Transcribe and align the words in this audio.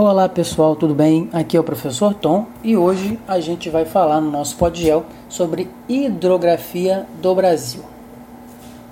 Olá 0.00 0.28
pessoal, 0.28 0.76
tudo 0.76 0.94
bem? 0.94 1.28
Aqui 1.32 1.56
é 1.56 1.60
o 1.60 1.64
professor 1.64 2.14
Tom 2.14 2.46
e 2.62 2.76
hoje 2.76 3.18
a 3.26 3.40
gente 3.40 3.68
vai 3.68 3.84
falar 3.84 4.20
no 4.20 4.30
nosso 4.30 4.56
podgel 4.56 5.04
sobre 5.28 5.68
hidrografia 5.88 7.04
do 7.20 7.34
Brasil. 7.34 7.82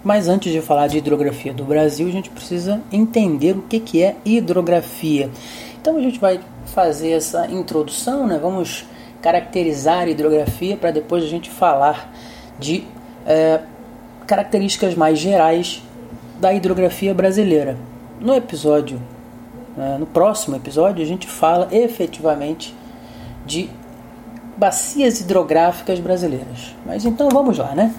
Mas 0.02 0.26
antes 0.26 0.52
de 0.52 0.60
falar 0.60 0.88
de 0.88 0.98
hidrografia 0.98 1.54
do 1.54 1.62
Brasil, 1.62 2.08
a 2.08 2.10
gente 2.10 2.28
precisa 2.28 2.82
entender 2.90 3.56
o 3.56 3.62
que, 3.62 4.02
é 4.02 4.16
hidrografia. 4.24 5.30
Então 5.80 5.96
a 5.96 6.00
gente 6.00 6.18
vai 6.18 6.40
fazer 6.64 7.12
essa 7.12 7.46
introdução, 7.46 8.26
né? 8.26 8.36
vamos 8.42 8.84
caracterizar 9.22 10.00
a 10.00 10.10
hidrografia 10.10 10.76
para 10.76 10.90
depois 10.90 11.22
a 11.22 11.28
gente 11.28 11.48
falar 11.48 12.12
de 12.58 12.82
é, 13.24 13.60
características 14.26 14.96
mais 14.96 15.20
gerais 15.20 15.80
da 16.40 16.52
hidrografia 16.52 17.14
brasileira. 17.14 17.76
No 18.20 18.34
episódio? 18.34 19.00
No 19.76 20.06
próximo 20.06 20.56
episódio, 20.56 21.02
a 21.02 21.06
gente 21.06 21.26
fala 21.26 21.68
efetivamente 21.70 22.74
de 23.44 23.68
bacias 24.56 25.20
hidrográficas 25.20 26.00
brasileiras. 26.00 26.74
Mas 26.84 27.04
então 27.04 27.28
vamos 27.28 27.58
lá, 27.58 27.74
né? 27.74 27.94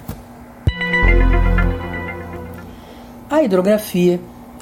A 3.30 3.44
hidrografia 3.44 4.20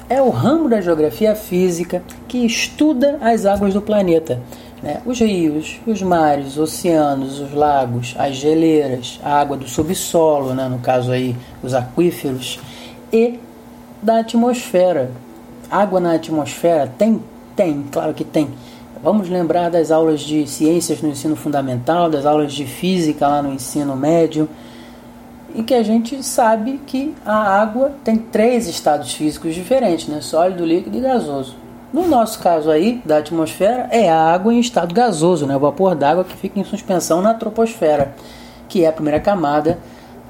é 0.08 0.20
o 0.20 0.28
ramo 0.28 0.68
da 0.68 0.80
geografia 0.80 1.34
física 1.34 2.02
que 2.28 2.44
estuda 2.44 3.18
as 3.20 3.46
águas 3.46 3.72
do 3.72 3.80
planeta. 3.80 4.40
Né? 4.82 5.00
Os 5.06 5.18
rios, 5.20 5.80
os 5.86 6.02
mares, 6.02 6.48
os 6.48 6.58
oceanos, 6.58 7.40
os 7.40 7.52
lagos, 7.52 8.14
as 8.18 8.36
geleiras, 8.36 9.18
a 9.22 9.40
água 9.40 9.56
do 9.56 9.68
subsolo, 9.68 10.52
né? 10.54 10.68
no 10.68 10.78
caso 10.78 11.10
aí 11.10 11.34
os 11.62 11.74
aquíferos, 11.74 12.60
e 13.12 13.40
da 14.02 14.20
atmosfera, 14.20 15.10
Água 15.70 16.00
na 16.00 16.14
atmosfera 16.14 16.92
tem? 16.98 17.22
Tem, 17.54 17.84
claro 17.90 18.12
que 18.14 18.24
tem. 18.24 18.48
Vamos 19.02 19.28
lembrar 19.28 19.70
das 19.70 19.90
aulas 19.90 20.20
de 20.20 20.46
ciências 20.46 21.00
no 21.02 21.08
ensino 21.08 21.36
fundamental, 21.36 22.08
das 22.08 22.24
aulas 22.24 22.52
de 22.52 22.66
física 22.66 23.28
lá 23.28 23.42
no 23.42 23.52
ensino 23.52 23.94
médio, 23.94 24.48
em 25.54 25.62
que 25.62 25.74
a 25.74 25.82
gente 25.82 26.22
sabe 26.22 26.80
que 26.86 27.14
a 27.24 27.60
água 27.60 27.92
tem 28.02 28.16
três 28.16 28.66
estados 28.66 29.12
físicos 29.12 29.54
diferentes, 29.54 30.08
né? 30.08 30.20
sólido, 30.20 30.64
líquido 30.64 30.98
e 30.98 31.00
gasoso. 31.00 31.56
No 31.92 32.06
nosso 32.06 32.40
caso 32.40 32.70
aí, 32.70 33.00
da 33.04 33.18
atmosfera, 33.18 33.88
é 33.90 34.10
a 34.10 34.18
água 34.18 34.52
em 34.52 34.60
estado 34.60 34.94
gasoso, 34.94 35.46
né? 35.46 35.56
o 35.56 35.60
vapor 35.60 35.94
d'água 35.94 36.24
que 36.24 36.36
fica 36.36 36.58
em 36.58 36.64
suspensão 36.64 37.22
na 37.22 37.32
troposfera, 37.32 38.14
que 38.68 38.84
é 38.84 38.88
a 38.88 38.92
primeira 38.92 39.20
camada 39.20 39.78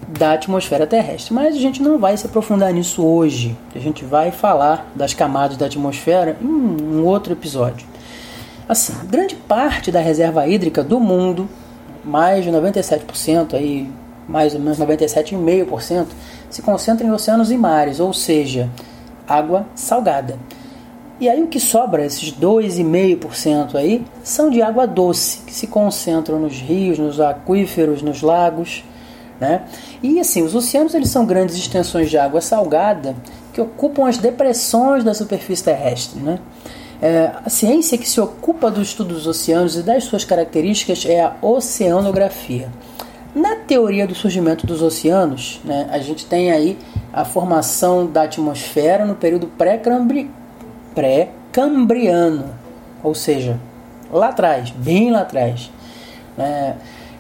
da 0.08 0.32
atmosfera 0.32 0.86
terrestre. 0.86 1.34
Mas 1.34 1.56
a 1.56 1.58
gente 1.58 1.82
não 1.82 1.98
vai 1.98 2.16
se 2.16 2.26
aprofundar 2.26 2.72
nisso 2.72 3.04
hoje. 3.04 3.56
A 3.74 3.78
gente 3.78 4.04
vai 4.04 4.30
falar 4.30 4.90
das 4.94 5.14
camadas 5.14 5.56
da 5.56 5.66
atmosfera 5.66 6.36
em 6.40 6.46
um 6.46 7.04
outro 7.04 7.32
episódio. 7.32 7.86
Assim, 8.68 8.92
grande 9.08 9.36
parte 9.36 9.92
da 9.92 10.00
reserva 10.00 10.46
hídrica 10.46 10.82
do 10.82 10.98
mundo, 10.98 11.48
mais 12.04 12.44
de 12.44 12.50
97%, 12.50 13.54
aí, 13.54 13.88
mais 14.28 14.54
ou 14.54 14.60
menos 14.60 14.78
97,5%, 14.78 16.06
se 16.50 16.62
concentra 16.62 17.06
em 17.06 17.12
oceanos 17.12 17.50
e 17.50 17.56
mares, 17.56 18.00
ou 18.00 18.12
seja, 18.12 18.68
água 19.26 19.66
salgada. 19.74 20.38
E 21.18 21.28
aí 21.28 21.42
o 21.42 21.46
que 21.46 21.58
sobra, 21.58 22.04
esses 22.04 22.32
2,5% 22.32 23.76
aí, 23.76 24.04
são 24.22 24.50
de 24.50 24.60
água 24.60 24.86
doce, 24.86 25.38
que 25.46 25.54
se 25.54 25.66
concentram 25.66 26.38
nos 26.38 26.60
rios, 26.60 26.98
nos 26.98 27.20
aquíferos, 27.20 28.02
nos 28.02 28.20
lagos, 28.20 28.84
né? 29.40 29.62
E 30.02 30.18
assim, 30.18 30.42
os 30.42 30.54
oceanos 30.54 30.94
eles 30.94 31.10
são 31.10 31.24
grandes 31.26 31.56
extensões 31.56 32.08
de 32.08 32.18
água 32.18 32.40
salgada 32.40 33.14
que 33.52 33.60
ocupam 33.60 34.08
as 34.08 34.18
depressões 34.18 35.02
da 35.04 35.14
superfície 35.14 35.64
terrestre. 35.64 36.20
Né? 36.20 36.38
É, 37.00 37.30
a 37.44 37.50
ciência 37.50 37.98
que 37.98 38.08
se 38.08 38.20
ocupa 38.20 38.70
do 38.70 38.80
estudo 38.80 39.14
dos 39.14 39.26
oceanos 39.26 39.76
e 39.76 39.82
das 39.82 40.04
suas 40.04 40.24
características 40.24 41.04
é 41.06 41.22
a 41.22 41.34
oceanografia. 41.42 42.70
Na 43.34 43.56
teoria 43.56 44.06
do 44.06 44.14
surgimento 44.14 44.66
dos 44.66 44.80
oceanos, 44.80 45.60
né, 45.62 45.86
a 45.90 45.98
gente 45.98 46.24
tem 46.24 46.50
aí 46.50 46.78
a 47.12 47.22
formação 47.22 48.06
da 48.06 48.22
atmosfera 48.22 49.04
no 49.04 49.14
período 49.14 49.46
pré-cambriano, 49.46 50.30
pré 50.94 51.30
ou 53.02 53.14
seja, 53.14 53.60
lá 54.10 54.28
atrás, 54.28 54.70
bem 54.70 55.10
lá 55.10 55.20
atrás. 55.20 55.70
É, 56.38 56.74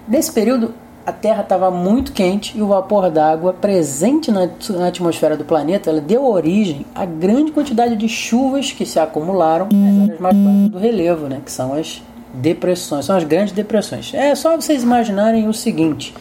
nesse 0.08 0.32
período, 0.32 0.74
a 1.06 1.12
Terra 1.12 1.42
estava 1.42 1.70
muito 1.70 2.12
quente 2.12 2.58
e 2.58 2.60
o 2.60 2.66
vapor 2.66 3.08
d'água 3.08 3.52
presente 3.52 4.32
na, 4.32 4.48
atmosfera 4.88 5.36
do 5.36 5.44
planeta 5.44 5.92
deu 6.00 6.26
origem 6.26 6.84
à 6.92 7.04
grande 7.04 7.52
quantidade 7.52 7.94
de 7.94 8.08
chuvas 8.08 8.72
que 8.72 8.84
se 8.84 8.98
acumularam 8.98 9.68
nas 9.72 10.02
áreas 10.02 10.20
mais 10.20 10.36
baixas 10.36 10.70
do 10.70 10.78
relevo, 10.78 11.28
né, 11.28 11.40
que 11.44 11.52
são 11.52 11.74
as 11.74 12.02
depressões, 12.34 13.04
são 13.04 13.16
as 13.16 13.22
grandes 13.22 13.52
depressões. 13.52 14.12
É 14.14 14.34
só 14.34 14.56
vocês 14.56 14.82
imaginarem 14.82 15.48
o 15.48 15.54
seguinte: 15.54 16.12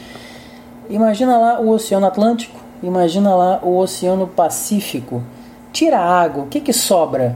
imagina 0.88 1.36
lá 1.36 1.60
o 1.60 1.70
Oceano 1.70 2.06
Atlântico, 2.06 2.60
imagina 2.84 3.34
lá 3.34 3.60
o 3.64 3.78
Oceano 3.80 4.28
Pacífico. 4.28 5.24
Tira 5.74 5.98
a 5.98 6.22
água, 6.22 6.44
o 6.44 6.48
que, 6.48 6.62
que 6.62 6.72
sobra? 6.72 7.36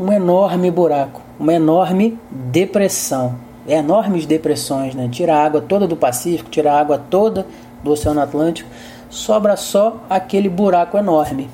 Um 0.00 0.10
enorme 0.10 0.70
buraco, 0.70 1.20
uma 1.38 1.52
enorme 1.52 2.18
depressão 2.30 3.45
enormes 3.68 4.26
depressões, 4.26 4.94
né? 4.94 5.08
tira 5.10 5.34
a 5.34 5.44
água 5.44 5.60
toda 5.60 5.86
do 5.86 5.96
Pacífico, 5.96 6.50
tira 6.50 6.72
a 6.72 6.80
água 6.80 6.98
toda 7.10 7.46
do 7.82 7.90
Oceano 7.90 8.20
Atlântico, 8.20 8.68
sobra 9.10 9.56
só 9.56 10.00
aquele 10.08 10.48
buraco 10.48 10.96
enorme. 10.96 11.48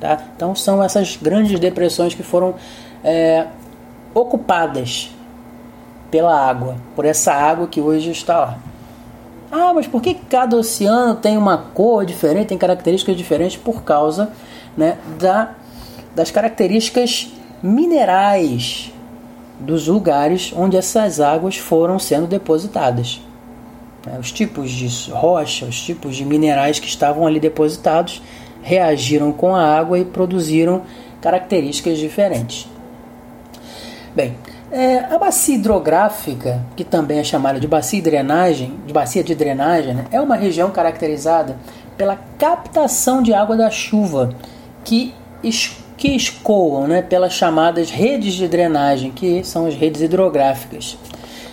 Tá? 0.00 0.18
Então 0.36 0.54
são 0.54 0.82
essas 0.82 1.16
grandes 1.16 1.58
depressões 1.58 2.14
que 2.14 2.22
foram 2.22 2.54
é, 3.02 3.46
ocupadas 4.14 5.10
pela 6.10 6.34
água, 6.34 6.76
por 6.94 7.04
essa 7.04 7.32
água 7.32 7.66
que 7.66 7.80
hoje 7.80 8.10
está 8.10 8.38
lá. 8.38 8.58
Ah, 9.50 9.72
mas 9.74 9.86
por 9.86 10.02
que 10.02 10.14
cada 10.14 10.56
oceano 10.56 11.14
tem 11.14 11.36
uma 11.36 11.56
cor 11.56 12.04
diferente, 12.04 12.48
tem 12.48 12.58
características 12.58 13.16
diferentes? 13.16 13.56
Por 13.56 13.82
causa 13.82 14.30
né, 14.76 14.98
da, 15.18 15.52
das 16.14 16.30
características 16.30 17.32
minerais 17.62 18.92
dos 19.60 19.86
lugares 19.86 20.52
onde 20.54 20.76
essas 20.76 21.20
águas 21.20 21.56
foram 21.56 21.98
sendo 21.98 22.26
depositadas. 22.26 23.20
É, 24.06 24.18
os 24.18 24.30
tipos 24.30 24.70
de 24.70 25.10
rocha, 25.10 25.66
os 25.66 25.80
tipos 25.80 26.16
de 26.16 26.24
minerais 26.24 26.78
que 26.78 26.86
estavam 26.86 27.26
ali 27.26 27.40
depositados 27.40 28.22
reagiram 28.62 29.32
com 29.32 29.54
a 29.54 29.64
água 29.64 29.98
e 29.98 30.04
produziram 30.04 30.82
características 31.20 31.98
diferentes. 31.98 32.68
Bem, 34.14 34.36
é, 34.70 34.98
a 34.98 35.18
bacia 35.18 35.54
hidrográfica, 35.54 36.62
que 36.76 36.84
também 36.84 37.18
é 37.18 37.24
chamada 37.24 37.58
de 37.58 37.66
bacia 37.66 38.00
de 38.00 38.10
drenagem, 38.10 38.78
de 38.86 38.92
bacia 38.92 39.24
de 39.24 39.34
drenagem, 39.34 39.94
né, 39.94 40.06
é 40.10 40.20
uma 40.20 40.36
região 40.36 40.70
caracterizada 40.70 41.56
pela 41.96 42.16
captação 42.38 43.22
de 43.22 43.32
água 43.34 43.56
da 43.56 43.70
chuva 43.70 44.30
que 44.84 45.14
que 45.98 46.14
escoam 46.14 46.86
né, 46.86 47.02
pelas 47.02 47.32
chamadas 47.32 47.90
redes 47.90 48.34
de 48.34 48.46
drenagem, 48.46 49.10
que 49.10 49.44
são 49.44 49.66
as 49.66 49.74
redes 49.74 50.00
hidrográficas. 50.00 50.96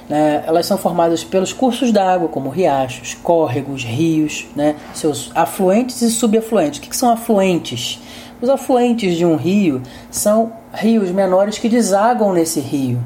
Né, 0.07 0.43
elas 0.45 0.67
são 0.67 0.77
formadas 0.77 1.23
pelos 1.23 1.51
cursos 1.51 1.91
d'água, 1.91 2.29
como 2.29 2.49
riachos, 2.49 3.15
córregos, 3.15 3.83
rios, 3.83 4.45
né, 4.55 4.75
seus 4.93 5.31
afluentes 5.33 5.99
e 6.03 6.11
subafluentes. 6.11 6.77
O 6.77 6.83
que, 6.83 6.89
que 6.89 6.95
são 6.95 7.11
afluentes? 7.11 7.99
Os 8.39 8.47
afluentes 8.47 9.17
de 9.17 9.25
um 9.25 9.35
rio 9.35 9.81
são 10.11 10.53
rios 10.71 11.09
menores 11.09 11.57
que 11.57 11.67
desagam 11.67 12.31
nesse 12.31 12.59
rio 12.59 13.03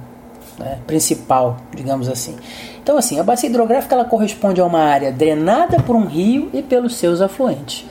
né, 0.60 0.78
principal, 0.86 1.58
digamos 1.74 2.10
assim. 2.10 2.36
Então, 2.84 2.98
assim, 2.98 3.18
a 3.18 3.24
bacia 3.24 3.48
hidrográfica 3.48 3.96
ela 3.96 4.04
corresponde 4.04 4.60
a 4.60 4.66
uma 4.66 4.82
área 4.82 5.10
drenada 5.10 5.82
por 5.82 5.96
um 5.96 6.06
rio 6.06 6.50
e 6.54 6.62
pelos 6.62 6.98
seus 6.98 7.22
afluentes. 7.22 7.86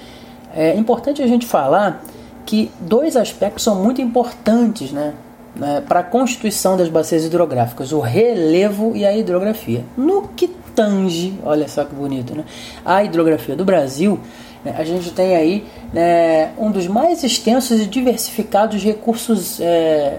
É 0.55 0.75
importante 0.75 1.23
a 1.23 1.27
gente 1.27 1.47
falar 1.47 2.03
que 2.49 2.71
dois 2.81 3.15
aspectos 3.15 3.63
são 3.63 3.75
muito 3.75 4.01
importantes 4.01 4.91
né, 4.91 5.13
né, 5.55 5.83
para 5.87 6.01
a 6.01 6.03
constituição 6.03 6.79
das 6.79 6.89
bacias 6.89 7.27
hidrográficas: 7.27 7.93
o 7.93 8.01
relevo 8.01 8.97
e 8.97 9.05
a 9.05 9.15
hidrografia. 9.15 9.85
No 9.99 10.29
que 10.29 10.49
tange, 10.75 11.39
olha 11.45 11.69
só 11.69 11.85
que 11.85 11.95
bonito, 11.95 12.35
né, 12.35 12.45
a 12.87 13.05
hidrografia 13.05 13.55
do 13.55 13.67
Brasil, 13.67 14.19
né, 14.65 14.75
a 14.79 14.83
gente 14.83 15.11
tem 15.11 15.37
aí 15.37 15.67
né, 15.93 16.53
um 16.57 16.71
dos 16.71 16.87
mais 16.87 17.23
extensos 17.23 17.83
e 17.83 17.85
diversificados 17.85 18.83
recursos, 18.83 19.61
é, 19.61 20.19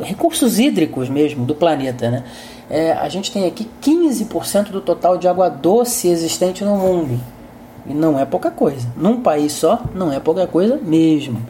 recursos 0.00 0.58
hídricos 0.58 1.10
mesmo 1.10 1.44
do 1.44 1.54
planeta. 1.54 2.10
Né? 2.10 2.24
É, 2.70 2.92
a 2.92 3.08
gente 3.10 3.30
tem 3.30 3.46
aqui 3.46 3.68
15% 3.82 4.70
do 4.70 4.80
total 4.80 5.18
de 5.18 5.28
água 5.28 5.50
doce 5.50 6.08
existente 6.08 6.64
no 6.64 6.78
mundo. 6.78 7.20
E 7.86 7.94
não 7.94 8.18
é 8.18 8.24
pouca 8.24 8.50
coisa. 8.50 8.86
Num 8.96 9.20
país 9.20 9.52
só, 9.52 9.82
não 9.94 10.12
é 10.12 10.20
pouca 10.20 10.46
coisa 10.46 10.78
mesmo. 10.82 11.40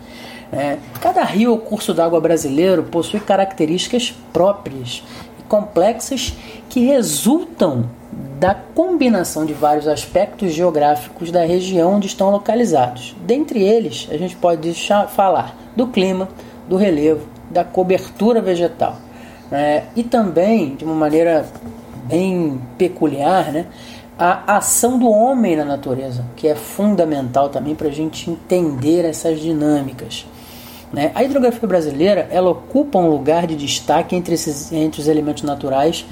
É, 0.52 0.78
cada 1.00 1.22
rio 1.22 1.52
ou 1.52 1.58
curso 1.58 1.94
d'água 1.94 2.20
brasileiro 2.20 2.82
possui 2.84 3.20
características 3.20 4.14
próprias 4.32 5.02
e 5.38 5.42
complexas 5.44 6.34
que 6.68 6.80
resultam 6.80 7.88
da 8.38 8.54
combinação 8.54 9.44
de 9.44 9.52
vários 9.52 9.86
aspectos 9.86 10.52
geográficos 10.52 11.30
da 11.30 11.44
região 11.44 11.94
onde 11.94 12.06
estão 12.06 12.30
localizados. 12.30 13.14
Dentre 13.24 13.62
eles, 13.62 14.08
a 14.10 14.16
gente 14.16 14.34
pode 14.34 14.72
falar 15.08 15.54
do 15.76 15.86
clima, 15.86 16.28
do 16.68 16.76
relevo, 16.76 17.28
da 17.50 17.62
cobertura 17.62 18.40
vegetal. 18.40 18.96
É, 19.52 19.84
e 19.94 20.02
também, 20.02 20.74
de 20.74 20.84
uma 20.84 20.94
maneira 20.94 21.46
bem 22.06 22.60
peculiar, 22.78 23.52
né, 23.52 23.66
a 24.22 24.58
ação 24.58 24.98
do 24.98 25.08
homem 25.08 25.56
na 25.56 25.64
natureza, 25.64 26.26
que 26.36 26.46
é 26.46 26.54
fundamental 26.54 27.48
também 27.48 27.74
para 27.74 27.88
a 27.88 27.90
gente 27.90 28.30
entender 28.30 29.02
essas 29.06 29.40
dinâmicas. 29.40 30.26
Né? 30.92 31.10
A 31.14 31.24
hidrografia 31.24 31.66
brasileira 31.66 32.28
ela 32.30 32.50
ocupa 32.50 32.98
um 32.98 33.08
lugar 33.08 33.46
de 33.46 33.56
destaque 33.56 34.14
entre, 34.14 34.34
esses, 34.34 34.70
entre 34.72 35.00
os 35.00 35.08
elementos 35.08 35.42
naturais 35.42 36.04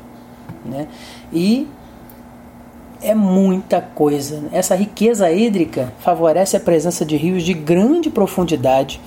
Né? 0.64 0.88
E 1.32 1.68
é 3.02 3.14
muita 3.14 3.82
coisa. 3.82 4.44
Essa 4.50 4.74
riqueza 4.74 5.30
hídrica 5.30 5.92
favorece 6.00 6.56
a 6.56 6.60
presença 6.60 7.04
de 7.04 7.16
rios 7.16 7.42
de 7.42 7.52
grande 7.52 8.08
profundidade, 8.08 8.98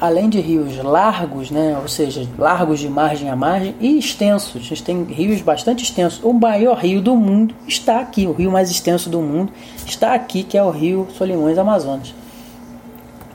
além 0.00 0.28
de 0.28 0.40
rios 0.40 0.76
largos, 0.78 1.50
né? 1.50 1.78
ou 1.80 1.88
seja, 1.88 2.26
largos 2.38 2.80
de 2.80 2.88
margem 2.88 3.28
a 3.28 3.36
margem, 3.36 3.74
e 3.80 3.98
extensos. 3.98 4.62
A 4.62 4.64
gente 4.64 4.82
tem 4.82 5.04
rios 5.04 5.40
bastante 5.42 5.84
extensos. 5.84 6.20
O 6.24 6.32
maior 6.32 6.78
rio 6.78 7.02
do 7.02 7.14
mundo 7.14 7.54
está 7.68 8.00
aqui, 8.00 8.26
o 8.26 8.32
rio 8.32 8.50
mais 8.50 8.70
extenso 8.70 9.10
do 9.10 9.20
mundo 9.20 9.52
está 9.84 10.14
aqui, 10.14 10.42
que 10.42 10.56
é 10.56 10.62
o 10.62 10.70
rio 10.70 11.06
Solimões 11.16 11.58
Amazonas. 11.58 12.14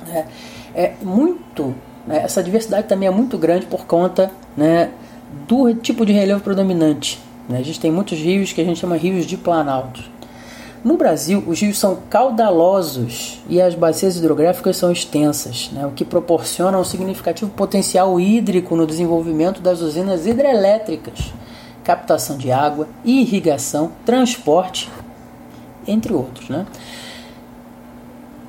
É, 0.09 0.25
é 0.73 0.93
muito 1.01 1.75
né? 2.05 2.21
Essa 2.23 2.43
diversidade 2.43 2.87
também 2.87 3.07
é 3.07 3.11
muito 3.11 3.37
grande 3.37 3.65
por 3.65 3.85
conta 3.85 4.31
né, 4.55 4.91
do 5.47 5.73
tipo 5.73 6.05
de 6.05 6.13
relevo 6.13 6.41
predominante. 6.41 7.19
Né? 7.49 7.59
A 7.59 7.63
gente 7.63 7.79
tem 7.79 7.91
muitos 7.91 8.19
rios 8.19 8.53
que 8.53 8.61
a 8.61 8.63
gente 8.63 8.79
chama 8.79 8.95
rios 8.95 9.25
de 9.25 9.37
planalto. 9.37 10.03
No 10.85 10.97
Brasil, 10.97 11.43
os 11.47 11.59
rios 11.59 11.79
são 11.79 11.97
caudalosos 12.11 13.41
e 13.49 13.59
as 13.59 13.73
bacias 13.73 14.17
hidrográficas 14.17 14.77
são 14.77 14.91
extensas, 14.91 15.71
né? 15.73 15.83
o 15.83 15.89
que 15.89 16.05
proporciona 16.05 16.77
um 16.77 16.83
significativo 16.83 17.49
potencial 17.49 18.19
hídrico 18.19 18.75
no 18.75 18.85
desenvolvimento 18.85 19.61
das 19.61 19.81
usinas 19.81 20.27
hidrelétricas, 20.27 21.33
captação 21.83 22.37
de 22.37 22.51
água, 22.51 22.87
irrigação, 23.03 23.93
transporte, 24.05 24.87
entre 25.87 26.13
outros. 26.13 26.49
Né? 26.49 26.67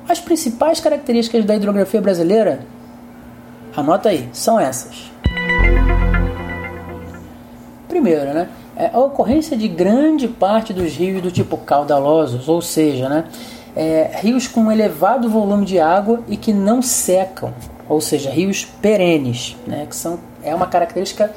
As 0.07 0.19
principais 0.19 0.79
características 0.79 1.43
da 1.43 1.55
hidrografia 1.55 1.99
brasileira 1.99 2.67
Anota 3.77 4.09
aí, 4.09 4.27
são 4.33 4.59
essas. 4.59 5.11
Primeiro, 7.87 8.33
né, 8.33 8.49
é 8.77 8.91
a 8.93 8.99
ocorrência 8.99 9.57
de 9.57 9.67
grande 9.67 10.27
parte 10.27 10.71
dos 10.71 10.95
rios 10.95 11.21
do 11.21 11.31
tipo 11.31 11.57
caudalosos, 11.57 12.47
ou 12.47 12.61
seja, 12.61 13.09
né, 13.09 13.25
é, 13.75 14.11
rios 14.21 14.47
com 14.47 14.71
elevado 14.71 15.29
volume 15.29 15.65
de 15.65 15.79
água 15.79 16.21
e 16.27 16.37
que 16.37 16.53
não 16.53 16.81
secam, 16.81 17.53
ou 17.89 17.99
seja, 17.99 18.29
rios 18.29 18.65
perenes, 18.81 19.57
né, 19.65 19.87
que 19.89 19.95
são, 19.95 20.19
é 20.43 20.53
uma 20.53 20.67
característica 20.67 21.33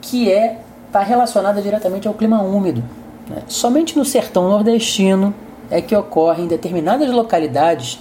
que 0.00 0.32
é 0.32 0.58
está 0.86 1.02
relacionada 1.02 1.62
diretamente 1.62 2.06
ao 2.06 2.12
clima 2.12 2.42
úmido. 2.42 2.84
Né. 3.28 3.42
Somente 3.46 3.96
no 3.96 4.04
sertão 4.04 4.48
nordestino 4.48 5.34
é 5.70 5.80
que 5.80 5.96
ocorre 5.96 6.42
em 6.42 6.46
determinadas 6.46 7.10
localidades 7.10 7.98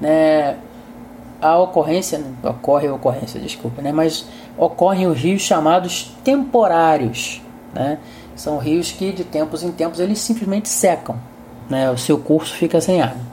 né, 0.00 0.56
a 1.40 1.58
ocorrência, 1.58 2.20
ocorre 2.42 2.88
a 2.88 2.94
ocorrência, 2.94 3.40
desculpa, 3.40 3.80
né? 3.80 3.92
mas 3.92 4.26
ocorrem 4.56 5.06
os 5.06 5.18
rios 5.18 5.42
chamados 5.42 6.12
temporários. 6.24 7.40
Né? 7.74 7.98
São 8.36 8.58
rios 8.58 8.92
que 8.92 9.12
de 9.12 9.24
tempos 9.24 9.62
em 9.62 9.72
tempos 9.72 10.00
eles 10.00 10.18
simplesmente 10.18 10.68
secam, 10.68 11.16
né? 11.68 11.90
o 11.90 11.96
seu 11.96 12.18
curso 12.18 12.54
fica 12.54 12.80
sem 12.80 13.00
água. 13.00 13.32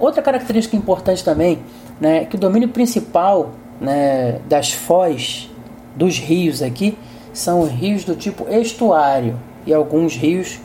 Outra 0.00 0.20
característica 0.20 0.76
importante 0.76 1.24
também 1.24 1.60
né, 1.98 2.22
é 2.22 2.24
que 2.26 2.36
o 2.36 2.38
domínio 2.38 2.68
principal 2.68 3.52
né, 3.80 4.38
das 4.46 4.72
foz 4.72 5.48
dos 5.96 6.18
rios 6.18 6.62
aqui 6.62 6.96
são 7.32 7.60
os 7.60 7.70
rios 7.70 8.04
do 8.04 8.14
tipo 8.14 8.46
estuário 8.50 9.38
e 9.66 9.72
alguns 9.72 10.14
rios 10.14 10.60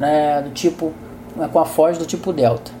né, 0.00 0.42
do 0.42 0.50
tipo 0.50 0.92
com 1.52 1.58
a 1.58 1.64
foz 1.64 1.96
do 1.96 2.04
tipo 2.04 2.32
delta. 2.32 2.72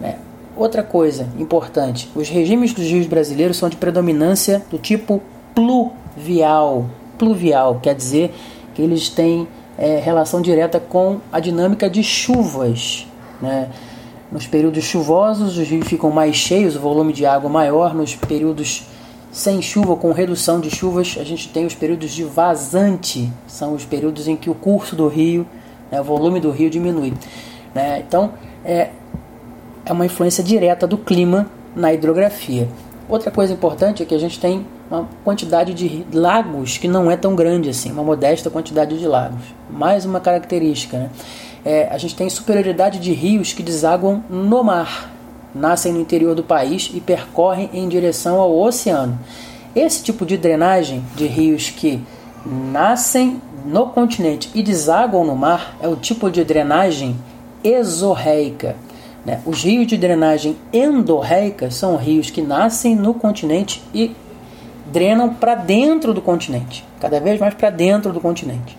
Né? 0.00 0.16
Outra 0.56 0.82
coisa 0.82 1.28
importante: 1.38 2.10
os 2.14 2.28
regimes 2.28 2.72
dos 2.72 2.84
rios 2.84 3.06
brasileiros 3.06 3.56
são 3.56 3.68
de 3.68 3.76
predominância 3.76 4.62
do 4.70 4.78
tipo 4.78 5.22
pluvial. 5.54 6.86
Pluvial 7.16 7.78
quer 7.80 7.94
dizer 7.94 8.34
que 8.74 8.82
eles 8.82 9.08
têm 9.08 9.46
é, 9.78 9.98
relação 9.98 10.40
direta 10.40 10.80
com 10.80 11.20
a 11.32 11.40
dinâmica 11.40 11.88
de 11.88 12.02
chuvas. 12.02 13.06
Né? 13.40 13.68
Nos 14.30 14.46
períodos 14.46 14.84
chuvosos, 14.84 15.58
os 15.58 15.68
rios 15.68 15.86
ficam 15.86 16.10
mais 16.10 16.36
cheios, 16.36 16.76
o 16.76 16.80
volume 16.80 17.12
de 17.12 17.26
água 17.26 17.50
maior. 17.50 17.94
Nos 17.94 18.14
períodos 18.14 18.86
sem 19.30 19.62
chuva, 19.62 19.96
com 19.96 20.12
redução 20.12 20.60
de 20.60 20.70
chuvas, 20.70 21.16
a 21.18 21.24
gente 21.24 21.48
tem 21.48 21.64
os 21.64 21.74
períodos 21.74 22.10
de 22.10 22.22
vazante, 22.22 23.32
são 23.46 23.74
os 23.74 23.84
períodos 23.84 24.28
em 24.28 24.36
que 24.36 24.50
o 24.50 24.54
curso 24.54 24.94
do 24.94 25.08
rio, 25.08 25.46
né, 25.90 26.00
o 26.00 26.04
volume 26.04 26.38
do 26.38 26.50
rio 26.50 26.68
diminui. 26.68 27.14
Né? 27.74 28.04
Então, 28.06 28.34
é, 28.64 28.90
é 29.86 29.92
uma 29.92 30.04
influência 30.04 30.44
direta 30.44 30.86
do 30.86 30.98
clima 30.98 31.46
na 31.74 31.92
hidrografia. 31.92 32.68
Outra 33.12 33.30
coisa 33.30 33.52
importante 33.52 34.02
é 34.02 34.06
que 34.06 34.14
a 34.14 34.18
gente 34.18 34.40
tem 34.40 34.66
uma 34.90 35.06
quantidade 35.22 35.74
de 35.74 36.02
lagos 36.14 36.78
que 36.78 36.88
não 36.88 37.10
é 37.10 37.14
tão 37.14 37.36
grande 37.36 37.68
assim, 37.68 37.92
uma 37.92 38.02
modesta 38.02 38.48
quantidade 38.48 38.98
de 38.98 39.06
lagos. 39.06 39.42
Mais 39.68 40.06
uma 40.06 40.18
característica, 40.18 40.96
né? 40.96 41.10
É, 41.62 41.88
a 41.90 41.98
gente 41.98 42.16
tem 42.16 42.30
superioridade 42.30 42.98
de 42.98 43.12
rios 43.12 43.52
que 43.52 43.62
desaguam 43.62 44.24
no 44.30 44.64
mar, 44.64 45.12
nascem 45.54 45.92
no 45.92 46.00
interior 46.00 46.34
do 46.34 46.42
país 46.42 46.90
e 46.94 47.02
percorrem 47.02 47.68
em 47.74 47.86
direção 47.86 48.40
ao 48.40 48.58
oceano. 48.58 49.18
Esse 49.76 50.02
tipo 50.02 50.24
de 50.24 50.38
drenagem 50.38 51.04
de 51.14 51.26
rios 51.26 51.68
que 51.68 52.02
nascem 52.46 53.42
no 53.66 53.88
continente 53.88 54.50
e 54.54 54.62
desaguam 54.62 55.22
no 55.22 55.36
mar 55.36 55.76
é 55.82 55.86
o 55.86 55.96
tipo 55.96 56.30
de 56.30 56.42
drenagem 56.44 57.14
exorreica. 57.62 58.74
Né? 59.24 59.40
Os 59.46 59.62
rios 59.62 59.86
de 59.86 59.96
drenagem 59.96 60.56
endorreica 60.72 61.70
são 61.70 61.96
rios 61.96 62.30
que 62.30 62.42
nascem 62.42 62.96
no 62.96 63.14
continente 63.14 63.82
e 63.94 64.14
drenam 64.86 65.32
para 65.32 65.54
dentro 65.54 66.12
do 66.12 66.20
continente, 66.20 66.84
cada 67.00 67.20
vez 67.20 67.40
mais 67.40 67.54
para 67.54 67.70
dentro 67.70 68.12
do 68.12 68.20
continente. 68.20 68.76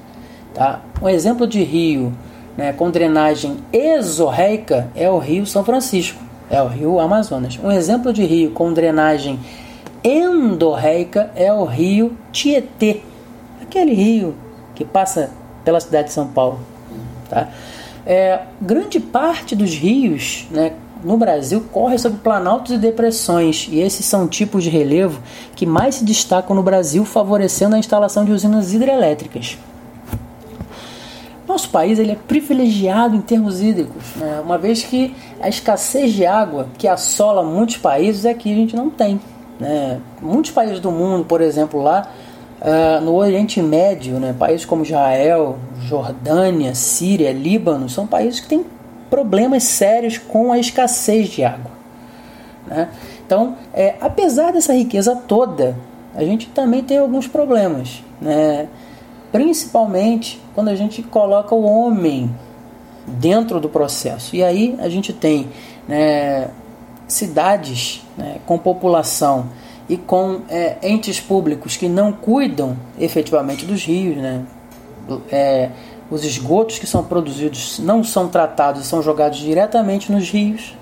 Tá? 0.54 0.82
Um 1.02 1.10
exemplo 1.10 1.48
de 1.48 1.64
rio 1.64 2.14
né, 2.58 2.74
com 2.74 2.92
drenagem 2.92 3.58
exorreica 3.72 4.90
é 4.96 5.10
o 5.10 5.18
rio 5.18 5.46
São 5.46 5.64
Francisco, 5.64 6.22
é 6.50 6.62
o 6.62 6.68
rio 6.68 7.00
Amazonas. 7.00 7.60
Um 7.64 7.72
exemplo 7.72 8.14
de 8.14 8.24
rio 8.24 8.52
com 8.52 8.72
drenagem 8.74 9.40
endorreica 10.04 11.32
é 11.36 11.52
o 11.52 11.64
rio 11.64 12.16
Tietê, 12.32 13.02
aquele 13.62 13.94
rio 13.94 14.36
que 14.76 14.84
passa 14.84 15.32
pela 15.64 15.80
cidade 15.80 16.10
de 16.10 16.14
São 16.14 16.28
Paulo. 16.28 16.60
Tá? 17.30 17.48
É, 18.06 18.42
grande 18.62 19.00
parte 19.00 19.56
dos 19.56 19.74
rios 19.74 20.46
né, 20.52 20.74
no 21.04 21.18
Brasil 21.18 21.64
corre 21.72 21.98
sobre 21.98 22.20
planaltos 22.20 22.72
e 22.72 22.78
depressões, 22.78 23.68
e 23.72 23.80
esses 23.80 24.06
são 24.06 24.28
tipos 24.28 24.64
de 24.64 24.70
relevo 24.70 25.22
que 25.56 25.66
mais 25.66 25.96
se 25.96 26.04
destacam 26.04 26.56
no 26.56 26.64
Brasil, 26.64 27.06
favorecendo 27.06 27.76
a 27.76 27.80
instalação 27.80 28.26
de 28.26 28.32
usinas 28.32 28.74
hidrelétricas. 28.74 29.58
Nosso 31.48 31.70
país 31.70 32.00
ele 32.00 32.12
é 32.12 32.16
privilegiado 32.16 33.16
em 33.16 33.22
termos 33.22 33.62
hídricos, 33.62 34.04
né? 34.16 34.42
uma 34.44 34.58
vez 34.58 34.84
que 34.84 35.14
a 35.42 35.50
escassez 35.50 36.14
de 36.14 36.26
água 36.26 36.68
que 36.78 36.88
assola 36.88 37.44
muitos 37.44 37.78
países 37.78 38.26
aqui 38.26 38.52
a 38.52 38.56
gente 38.56 38.76
não 38.76 38.90
tem. 38.90 39.20
Né? 39.60 40.00
Muitos 40.22 40.52
países 40.52 40.80
do 40.80 40.90
mundo, 40.90 41.26
por 41.26 41.42
exemplo, 41.42 41.82
lá 41.82 42.08
Uh, 42.64 43.02
no 43.02 43.16
Oriente 43.16 43.62
Médio, 43.62 44.22
né, 44.22 44.34
países 44.38 44.66
como 44.66 44.84
Israel, 44.84 45.58
Jordânia, 45.82 46.74
Síria, 46.74 47.34
Líbano, 47.34 47.90
são 47.90 48.08
países 48.08 48.40
que 48.40 48.48
têm 48.48 48.66
problemas 49.10 49.64
sérios 49.64 50.18
com 50.18 50.54
a 50.54 50.58
escassez 50.58 51.28
de 51.28 51.44
água. 51.44 51.72
Né? 52.66 52.88
Então, 53.26 53.58
é, 53.74 53.96
apesar 54.00 54.54
dessa 54.54 54.74
riqueza 54.74 55.14
toda, 55.28 55.76
a 56.16 56.24
gente 56.24 56.48
também 56.48 56.82
tem 56.82 56.98
alguns 56.98 57.28
problemas, 57.28 58.02
né? 58.22 58.68
principalmente 59.32 60.42
quando 60.56 60.70
a 60.70 60.76
gente 60.76 61.04
coloca 61.04 61.54
o 61.54 61.64
homem 61.64 62.34
dentro 63.06 63.60
do 63.60 63.68
processo. 63.68 64.36
E 64.36 64.44
aí 64.44 64.76
a 64.80 64.88
gente 64.88 65.12
tem 65.12 65.50
né, 65.88 66.48
cidades 67.08 68.06
né, 68.18 68.38
com 68.46 68.58
população 68.58 69.48
e 69.90 69.98
com 69.98 70.42
é, 70.50 70.78
entes 70.82 71.20
públicos 71.20 71.76
que 71.76 71.90
não 71.90 72.12
cuidam 72.12 72.78
efetivamente 73.00 73.66
dos 73.66 73.84
rios, 73.84 74.18
né? 74.18 74.46
É, 75.32 75.70
os 76.10 76.24
esgotos 76.24 76.80
que 76.80 76.88
são 76.88 77.04
produzidos 77.04 77.80
não 77.80 78.04
são 78.04 78.28
tratados 78.28 78.86
são 78.86 79.02
jogados 79.02 79.40
diretamente 79.40 80.12
nos 80.12 80.30
rios. 80.30 80.76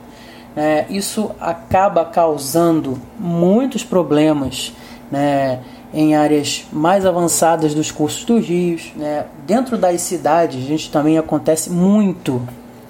Né? 0.55 0.85
Isso 0.89 1.31
acaba 1.39 2.03
causando 2.03 2.99
muitos 3.17 3.83
problemas 3.83 4.73
né? 5.09 5.59
em 5.93 6.15
áreas 6.15 6.65
mais 6.71 7.05
avançadas 7.05 7.73
dos 7.73 7.91
cursos 7.91 8.25
dos 8.25 8.45
rios. 8.45 8.91
Né? 8.95 9.25
Dentro 9.47 9.77
das 9.77 10.01
cidades, 10.01 10.63
a 10.63 10.67
gente 10.67 10.91
também 10.91 11.17
acontece 11.17 11.69
muito 11.69 12.41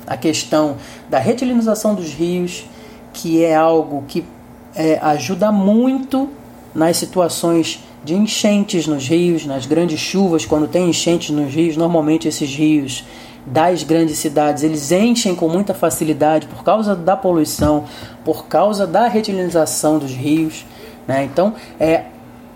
a 0.07 0.17
questão 0.17 0.77
da 1.09 1.19
retilinização 1.19 1.93
dos 1.93 2.11
rios, 2.13 2.65
que 3.13 3.43
é 3.43 3.55
algo 3.55 4.03
que 4.07 4.25
é, 4.75 4.99
ajuda 5.01 5.51
muito 5.51 6.29
nas 6.73 6.97
situações 6.97 7.83
de 8.03 8.15
enchentes 8.15 8.87
nos 8.87 9.07
rios, 9.07 9.45
nas 9.45 9.65
grandes 9.65 9.99
chuvas, 9.99 10.45
quando 10.45 10.67
tem 10.67 10.89
enchentes 10.89 11.29
nos 11.29 11.53
rios, 11.53 11.77
normalmente 11.77 12.27
esses 12.27 12.49
rios 12.53 13.03
das 13.45 13.83
grandes 13.83 14.17
cidades, 14.17 14.63
eles 14.63 14.91
enchem 14.91 15.35
com 15.35 15.47
muita 15.47 15.73
facilidade 15.73 16.47
por 16.47 16.63
causa 16.63 16.95
da 16.95 17.15
poluição, 17.15 17.85
por 18.23 18.45
causa 18.45 18.85
da 18.85 19.07
retilinização 19.07 19.97
dos 19.97 20.11
rios. 20.11 20.65
Né? 21.07 21.23
Então, 21.23 21.53
é, 21.79 22.05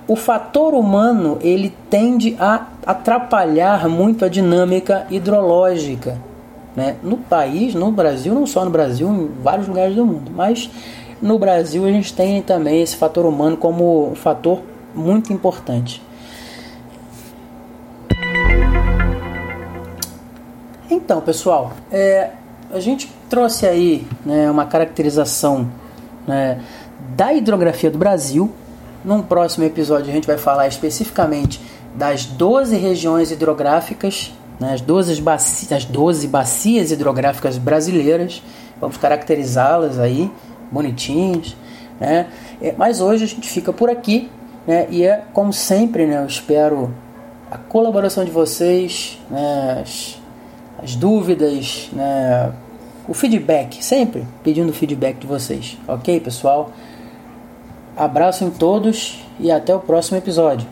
o 0.08 0.16
fator 0.16 0.74
humano 0.74 1.40
ele 1.42 1.74
tende 1.90 2.36
a 2.40 2.68
atrapalhar 2.86 3.88
muito 3.90 4.24
a 4.24 4.30
dinâmica 4.30 5.08
hidrológica 5.10 6.20
né? 6.76 6.96
no 7.02 7.18
país, 7.18 7.74
no 7.74 7.92
Brasil, 7.92 8.34
não 8.34 8.46
só 8.46 8.64
no 8.64 8.70
Brasil, 8.70 9.08
em 9.08 9.42
vários 9.42 9.68
lugares 9.68 9.96
do 9.96 10.06
mundo, 10.06 10.32
mas 10.34 10.70
no 11.22 11.40
Brasil 11.40 11.86
a 11.86 11.92
gente 11.92 12.14
tem 12.14 12.42
também 12.42 12.82
esse 12.82 12.96
fator 12.96 13.26
humano 13.26 13.58
como 13.58 14.12
um 14.12 14.16
fator 14.16 14.62
muito 14.94 15.32
importante. 15.32 16.02
Então, 20.90 21.22
pessoal, 21.22 21.74
é, 21.92 22.32
a 22.72 22.80
gente 22.80 23.12
trouxe 23.30 23.66
aí 23.66 24.08
né, 24.26 24.50
uma 24.50 24.66
caracterização 24.66 25.70
né, 26.28 26.62
da 27.16 27.34
hidrografia 27.34 27.92
do 27.92 27.98
Brasil. 27.98 28.52
Num 29.04 29.22
próximo 29.22 29.64
episódio, 29.66 30.10
a 30.10 30.14
gente 30.14 30.26
vai 30.26 30.38
falar 30.38 30.68
especificamente 30.68 31.62
das 31.94 32.26
12 32.26 32.76
regiões 32.78 33.32
hidrográficas, 33.32 34.34
né, 34.60 34.74
as, 34.74 34.82
12 34.82 35.22
bacias, 35.22 35.72
as 35.72 35.86
12 35.86 36.28
bacias 36.28 36.92
hidrográficas 36.92 37.58
brasileiras. 37.58 38.42
Vamos 38.80 38.98
caracterizá-las 38.98 40.00
aí, 40.00 40.32
bonitinhas. 40.72 41.56
Né? 42.00 42.28
É, 42.62 42.74
mas 42.78 43.02
hoje 43.02 43.24
a 43.24 43.28
gente 43.28 43.50
fica 43.50 43.72
por 43.72 43.90
aqui. 43.90 44.30
Né, 44.66 44.88
e 44.90 45.04
é 45.04 45.24
como 45.32 45.54
sempre, 45.54 46.08
né, 46.08 46.18
eu 46.18 46.26
espero 46.26 46.92
a 47.52 47.58
colaboração 47.58 48.26
de 48.26 48.32
vocês, 48.32 49.20
né, 49.30 49.84
as, 49.84 50.20
as 50.82 50.96
dúvidas, 50.96 51.90
né, 51.94 52.52
o 53.08 53.14
feedback, 53.14 53.86
sempre 53.86 54.26
pedindo 54.44 54.74
feedback 54.74 55.18
de 55.18 55.28
vocês, 55.28 55.78
ok, 55.88 56.20
pessoal? 56.20 56.72
Abraço 57.96 58.44
em 58.44 58.50
todos 58.50 59.24
e 59.40 59.52
até 59.52 59.74
o 59.76 59.80
próximo 59.80 60.18
episódio. 60.18 60.68